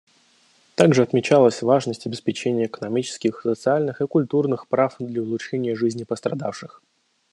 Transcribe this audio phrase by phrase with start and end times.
[0.73, 6.81] Также отмечалась важность обеспечения экономических, социальных и культурных прав для улучшения жизни пострадавших.